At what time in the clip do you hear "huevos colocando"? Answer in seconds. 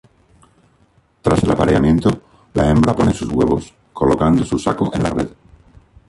3.31-4.43